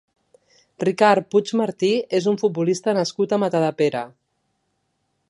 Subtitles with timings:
[0.83, 1.91] Ricard Puig Martí
[2.21, 4.03] és un futbolista nascut a Matadepera.